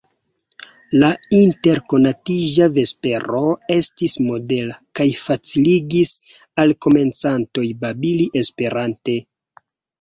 La 1.01 1.09
interkonatiĝa 1.39 2.69
vespero 2.77 3.43
estis 3.77 4.17
modela, 4.29 4.79
kaj 5.01 5.09
faciligis 5.21 6.17
al 6.65 6.77
komencantoj 6.89 7.71
babili 7.87 8.29
Esperante. 8.45 9.21